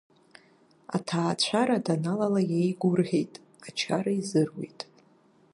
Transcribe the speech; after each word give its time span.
Аҭаацәара 0.95 1.77
даналала 1.85 2.41
иеигәырӷьеит, 2.45 3.33
ачара 3.67 4.11
изыруит. 4.19 4.79